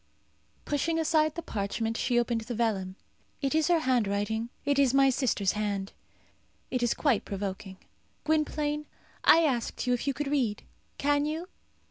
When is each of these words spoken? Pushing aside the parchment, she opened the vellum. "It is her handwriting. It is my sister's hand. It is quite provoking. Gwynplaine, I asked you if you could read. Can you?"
Pushing 0.65 0.97
aside 0.97 1.35
the 1.35 1.43
parchment, 1.43 1.95
she 1.95 2.19
opened 2.19 2.41
the 2.41 2.55
vellum. 2.55 2.95
"It 3.39 3.53
is 3.53 3.67
her 3.67 3.77
handwriting. 3.81 4.49
It 4.65 4.79
is 4.79 4.95
my 4.95 5.11
sister's 5.11 5.51
hand. 5.51 5.93
It 6.71 6.81
is 6.81 6.95
quite 6.95 7.23
provoking. 7.23 7.77
Gwynplaine, 8.23 8.87
I 9.23 9.43
asked 9.43 9.85
you 9.85 9.93
if 9.93 10.07
you 10.07 10.15
could 10.15 10.25
read. 10.29 10.63
Can 10.97 11.27
you?" 11.27 11.49